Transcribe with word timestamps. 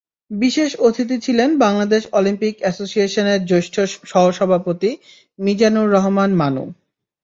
বিশেষ 0.31 0.71
অতিথি 0.87 1.17
ছিলেন 1.25 1.49
বাংলাদেশ 1.57 2.01
অলিম্পিক 2.13 2.53
অ্যাসোসিয়েশনের 2.59 3.39
জ্যেষ্ঠ 3.45 3.75
সহসভাপতি 4.11 4.91
মিজানুর 5.39 5.87
রহমান 5.95 6.29
মানু। 6.41 6.63